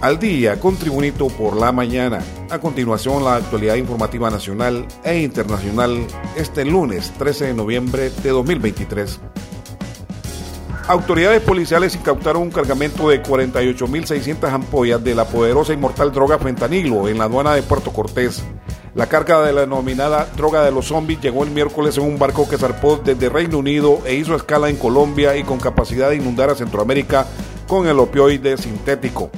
[0.00, 2.20] al día con Tribunito por la mañana.
[2.50, 6.06] A continuación, la actualidad informativa nacional e internacional
[6.36, 9.20] este lunes 13 de noviembre de 2023.
[10.88, 17.08] Autoridades policiales incautaron un cargamento de 48.600 ampollas de la poderosa y mortal droga fentanilo
[17.08, 18.42] en la aduana de Puerto Cortés.
[18.94, 22.48] La carga de la denominada droga de los zombies llegó el miércoles en un barco
[22.48, 26.50] que zarpó desde Reino Unido e hizo escala en Colombia y con capacidad de inundar
[26.50, 27.24] a Centroamérica
[27.70, 29.30] con el opioide sintético.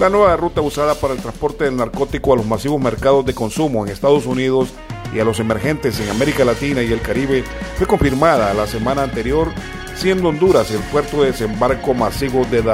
[0.00, 3.86] La nueva ruta usada para el transporte del narcótico a los masivos mercados de consumo
[3.86, 4.70] en Estados Unidos
[5.14, 7.44] y a los emergentes en América Latina y el Caribe
[7.76, 9.52] fue confirmada la semana anterior,
[9.94, 12.64] siendo Honduras el puerto de desembarco masivo de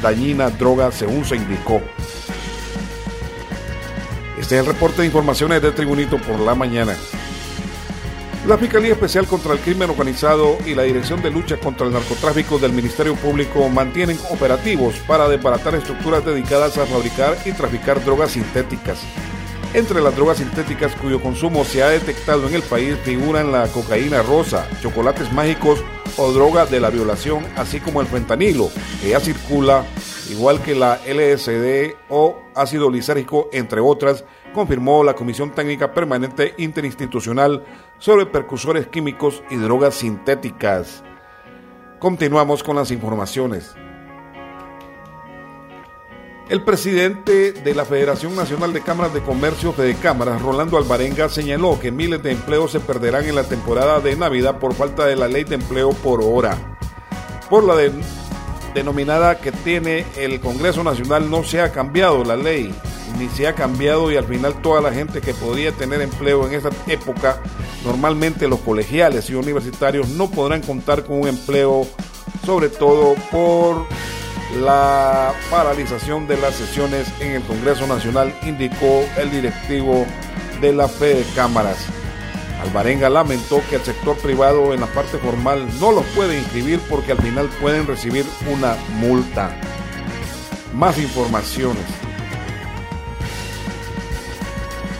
[0.00, 1.82] dañina droga, según se indicó.
[4.38, 6.94] Este es el reporte de informaciones de Tribunito por la mañana.
[8.46, 12.58] La Fiscalía Especial contra el Crimen Organizado y la Dirección de Lucha contra el Narcotráfico
[12.58, 19.00] del Ministerio Público mantienen operativos para desbaratar estructuras dedicadas a fabricar y traficar drogas sintéticas.
[19.72, 24.20] Entre las drogas sintéticas cuyo consumo se ha detectado en el país figuran la cocaína
[24.20, 25.82] rosa, chocolates mágicos
[26.18, 29.86] o droga de la violación, así como el fentanilo, que ya circula,
[30.28, 34.24] igual que la LSD o ácido lisérgico, entre otras,
[34.54, 37.62] confirmó la Comisión Técnica Permanente Interinstitucional
[37.98, 41.04] sobre Percusores Químicos y Drogas Sintéticas.
[41.98, 43.74] Continuamos con las informaciones.
[46.48, 51.80] El presidente de la Federación Nacional de Cámaras de Comercio, Fede Cámaras, Rolando Alvarenga, señaló
[51.80, 55.26] que miles de empleos se perderán en la temporada de Navidad por falta de la
[55.26, 56.78] ley de empleo por hora.
[57.48, 57.76] Por la
[58.74, 62.74] denominada que tiene el Congreso Nacional no se ha cambiado la ley,
[63.18, 66.54] ni se ha cambiado y al final toda la gente que podría tener empleo en
[66.54, 67.40] esta época,
[67.84, 71.86] normalmente los colegiales y universitarios no podrán contar con un empleo,
[72.44, 73.86] sobre todo por
[74.60, 80.06] la paralización de las sesiones en el Congreso Nacional, indicó el directivo
[80.60, 81.78] de la Fe de Cámaras.
[82.62, 87.12] Alvarenga lamentó que el sector privado en la parte formal no los puede inscribir porque
[87.12, 89.54] al final pueden recibir una multa.
[90.72, 92.03] Más informaciones.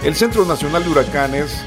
[0.04, 1.64] El Centro Nacional de Huracanes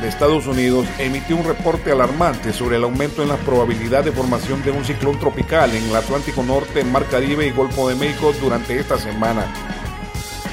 [0.00, 4.62] de Estados Unidos emitió un reporte alarmante sobre el aumento en la probabilidad de formación
[4.62, 8.78] de un ciclón tropical en el Atlántico Norte, Mar Caribe y Golfo de México durante
[8.78, 9.52] esta semana.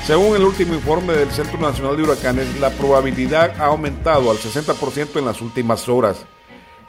[0.08, 5.20] Según el último informe del Centro Nacional de Huracanes, la probabilidad ha aumentado al 60%
[5.20, 6.26] en las últimas horas.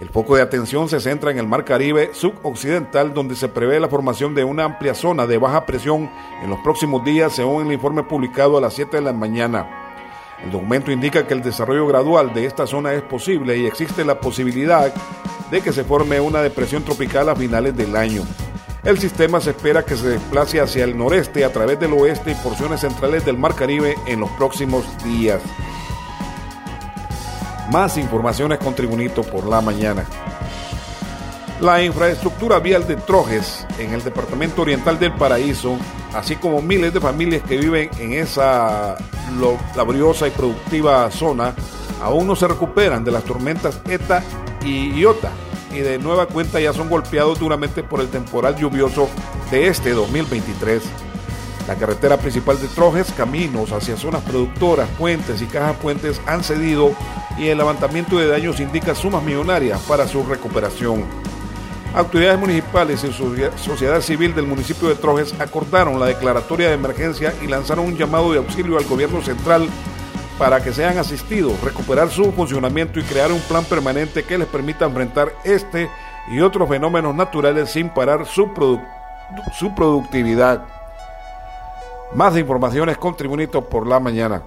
[0.00, 3.90] El foco de atención se centra en el Mar Caribe suboccidental, donde se prevé la
[3.90, 6.10] formación de una amplia zona de baja presión
[6.42, 9.79] en los próximos días, según el informe publicado a las 7 de la mañana.
[10.44, 14.20] El documento indica que el desarrollo gradual de esta zona es posible y existe la
[14.20, 14.92] posibilidad
[15.50, 18.22] de que se forme una depresión tropical a finales del año.
[18.82, 22.34] El sistema se espera que se desplace hacia el noreste a través del oeste y
[22.36, 25.42] porciones centrales del Mar Caribe en los próximos días.
[27.70, 30.06] Más informaciones con Tribunito por la mañana.
[31.60, 35.76] La infraestructura vial de Trojes en el departamento oriental del Paraíso,
[36.14, 38.96] así como miles de familias que viven en esa
[39.76, 41.54] laboriosa y productiva zona,
[42.02, 44.22] aún no se recuperan de las tormentas ETA
[44.64, 45.30] y IOTA
[45.72, 49.08] y de nueva cuenta ya son golpeados duramente por el temporal lluvioso
[49.50, 50.82] de este 2023.
[51.68, 56.92] La carretera principal de Trojes, caminos hacia zonas productoras, puentes y cajas puentes han cedido
[57.38, 61.04] y el levantamiento de daños indica sumas millonarias para su recuperación.
[61.92, 63.12] Autoridades municipales y
[63.58, 68.30] sociedad civil del municipio de Trojes acordaron la declaratoria de emergencia y lanzaron un llamado
[68.30, 69.68] de auxilio al gobierno central
[70.38, 74.86] para que sean asistidos, recuperar su funcionamiento y crear un plan permanente que les permita
[74.86, 75.90] enfrentar este
[76.30, 78.48] y otros fenómenos naturales sin parar su,
[79.58, 80.62] su productividad.
[82.14, 84.42] Más informaciones con Tribunito por la mañana.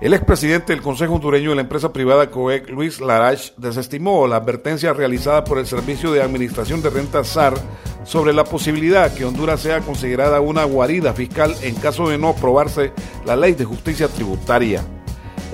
[0.00, 4.92] El expresidente del Consejo Hondureño de la empresa privada COEC, Luis Larach, desestimó la advertencia
[4.92, 7.54] realizada por el Servicio de Administración de Renta SAR
[8.02, 12.92] sobre la posibilidad que Honduras sea considerada una guarida fiscal en caso de no aprobarse
[13.24, 14.84] la ley de justicia tributaria.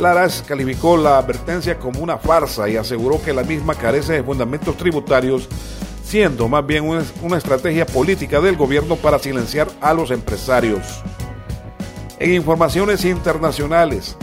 [0.01, 4.75] Larach calificó la advertencia como una farsa y aseguró que la misma carece de fundamentos
[4.79, 5.49] tributarios,
[6.03, 11.03] siendo más bien una, una estrategia política del gobierno para silenciar a los empresarios.
[12.19, 14.17] En informaciones internacionales,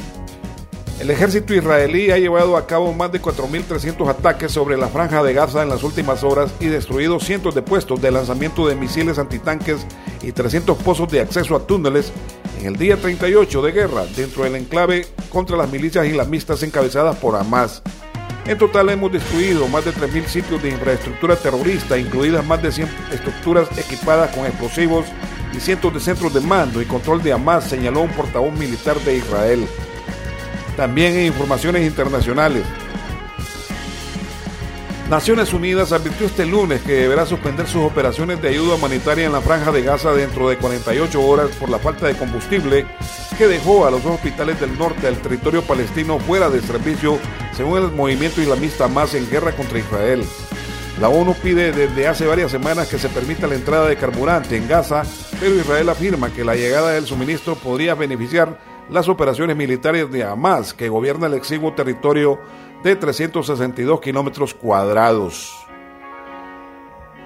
[0.99, 5.33] el ejército israelí ha llevado a cabo más de 4.300 ataques sobre la franja de
[5.33, 9.85] Gaza en las últimas horas y destruido cientos de puestos de lanzamiento de misiles antitanques
[10.23, 12.11] y 300 pozos de acceso a túneles
[12.59, 17.35] en el día 38 de guerra dentro del enclave contra las milicias islamistas encabezadas por
[17.35, 17.83] Hamas.
[18.47, 22.89] En total hemos destruido más de 3.000 sitios de infraestructura terrorista, incluidas más de 100
[23.11, 25.05] estructuras equipadas con explosivos
[25.53, 29.17] y cientos de centros de mando y control de Hamas, señaló un portavoz militar de
[29.17, 29.67] Israel.
[30.77, 32.63] También en informaciones internacionales,
[35.09, 39.41] Naciones Unidas advirtió este lunes que deberá suspender sus operaciones de ayuda humanitaria en la
[39.41, 42.85] franja de Gaza dentro de 48 horas por la falta de combustible
[43.37, 47.17] que dejó a los hospitales del norte del territorio palestino fuera de servicio,
[47.55, 50.23] según el movimiento islamista Hamas en guerra contra Israel.
[50.99, 54.67] La ONU pide desde hace varias semanas que se permita la entrada de carburante en
[54.67, 55.03] Gaza,
[55.39, 60.73] pero Israel afirma que la llegada del suministro podría beneficiar las operaciones militares de Hamas,
[60.73, 62.39] que gobierna el exiguo territorio
[62.83, 65.55] de 362 kilómetros cuadrados.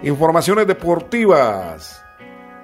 [0.03, 2.03] Informaciones deportivas.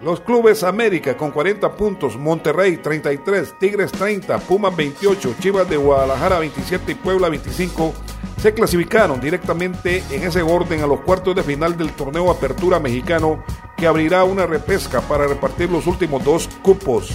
[0.02, 6.40] Los clubes América con 40 puntos, Monterrey 33, Tigres 30, Pumas 28, Chivas de Guadalajara
[6.40, 7.94] 27 y Puebla 25
[8.38, 13.44] se clasificaron directamente en ese orden a los cuartos de final del torneo Apertura Mexicano
[13.76, 17.12] que abrirá una repesca para repartir los últimos dos cupos.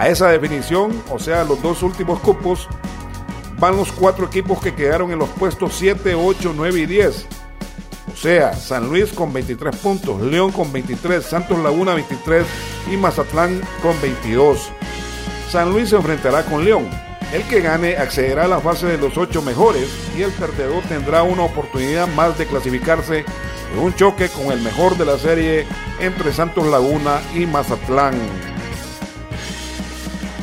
[0.00, 2.66] A esa definición, o sea, los dos últimos cupos,
[3.58, 7.26] van los cuatro equipos que quedaron en los puestos 7, 8, 9 y 10.
[8.10, 12.46] O sea, San Luis con 23 puntos, León con 23, Santos Laguna 23
[12.90, 14.70] y Mazatlán con 22.
[15.50, 16.88] San Luis se enfrentará con León.
[17.34, 21.24] El que gane accederá a la fase de los ocho mejores y el perdedor tendrá
[21.24, 23.26] una oportunidad más de clasificarse
[23.70, 25.66] en un choque con el mejor de la serie
[26.00, 28.49] entre Santos Laguna y Mazatlán.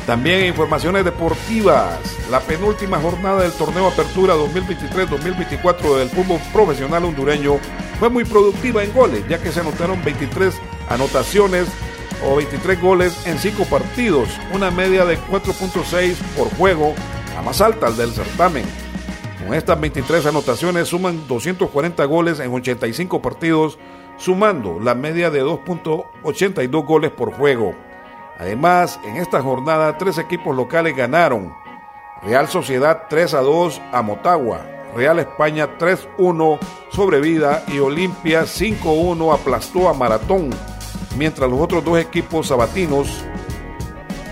[0.08, 2.00] También informaciones deportivas.
[2.30, 7.58] La penúltima jornada del torneo Apertura 2023-2024 del fútbol profesional hondureño
[7.98, 10.54] fue muy productiva en goles, ya que se anotaron 23
[10.88, 11.68] anotaciones
[12.24, 16.94] o 23 goles en 5 partidos, una media de 4.6 por juego,
[17.34, 18.64] la más alta del certamen.
[19.44, 23.78] Con estas 23 anotaciones suman 240 goles en 85 partidos,
[24.16, 27.87] sumando la media de 2.82 goles por juego.
[28.38, 31.54] Además, en esta jornada tres equipos locales ganaron.
[32.22, 36.58] Real Sociedad 3 a 2 a Motagua, Real España 3-1
[36.90, 40.50] sobre Vida y Olimpia 5-1 aplastó a Maratón,
[41.16, 43.24] mientras los otros dos equipos sabatinos,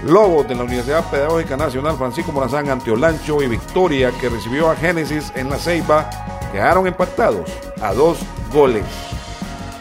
[0.05, 4.77] Lobos de la Universidad Pedagógica Nacional Francisco Morazán ante Olancho y Victoria, que recibió a
[4.77, 6.09] Génesis en la Ceiba,
[6.53, 7.51] quedaron empatados
[7.81, 8.19] a dos
[8.53, 8.85] goles.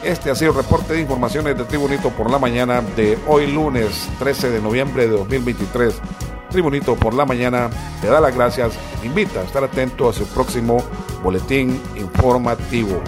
[0.05, 4.07] Este ha sido el reporte de informaciones de Tribunito por la mañana de hoy lunes
[4.19, 5.99] 13 de noviembre de 2023.
[6.51, 7.71] Tribunito por la mañana
[8.01, 8.73] te da las gracias,
[9.03, 10.77] invita a estar atento a su próximo
[11.23, 13.01] boletín informativo.